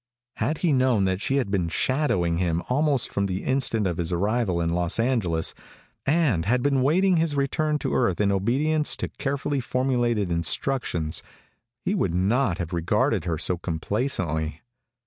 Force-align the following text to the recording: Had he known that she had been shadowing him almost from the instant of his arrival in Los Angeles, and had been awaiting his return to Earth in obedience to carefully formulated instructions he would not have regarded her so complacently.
Had 0.37 0.57
he 0.65 0.73
known 0.73 1.03
that 1.03 1.21
she 1.21 1.35
had 1.35 1.51
been 1.51 1.69
shadowing 1.69 2.39
him 2.39 2.63
almost 2.69 3.13
from 3.13 3.27
the 3.27 3.43
instant 3.43 3.85
of 3.85 3.99
his 3.99 4.11
arrival 4.11 4.59
in 4.59 4.67
Los 4.71 4.97
Angeles, 4.99 5.53
and 6.07 6.43
had 6.45 6.63
been 6.63 6.77
awaiting 6.77 7.17
his 7.17 7.35
return 7.35 7.77
to 7.77 7.93
Earth 7.93 8.19
in 8.19 8.31
obedience 8.31 8.95
to 8.95 9.09
carefully 9.19 9.59
formulated 9.59 10.31
instructions 10.31 11.21
he 11.85 11.93
would 11.93 12.15
not 12.15 12.57
have 12.57 12.73
regarded 12.73 13.25
her 13.25 13.37
so 13.37 13.59
complacently. 13.59 14.61